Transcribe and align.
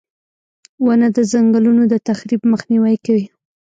•ونه 0.85 1.07
د 1.15 1.17
ځنګلونو 1.31 1.83
د 1.87 1.93
تخریب 2.07 2.41
مخنیوی 2.51 2.95
کوي. 3.05 3.25